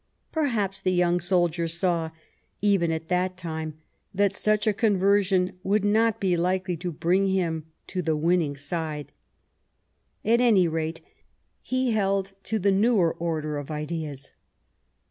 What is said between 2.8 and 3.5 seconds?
at that